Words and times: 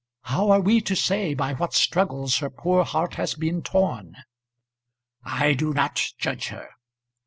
How 0.23 0.49
are 0.49 0.59
we 0.61 0.81
to 0.81 0.95
say 0.95 1.35
by 1.35 1.53
what 1.53 1.75
struggles 1.75 2.39
her 2.39 2.49
poor 2.49 2.83
heart 2.83 3.13
has 3.17 3.35
been 3.35 3.61
torn?" 3.61 4.15
"I 5.23 5.53
do 5.53 5.73
not 5.75 6.01
judge 6.17 6.47
her." 6.47 6.69